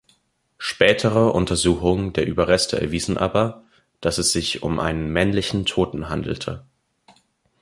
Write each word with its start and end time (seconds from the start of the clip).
Spätere 0.57 1.31
Untersuchungen 1.31 2.11
der 2.13 2.25
Überreste 2.25 2.81
erwiesen 2.81 3.19
aber, 3.19 3.63
dass 3.99 4.17
es 4.17 4.31
sich 4.31 4.63
um 4.63 4.79
einen 4.79 5.13
männlichen 5.13 5.67
Toten 5.67 6.09
handelte. 6.09 6.65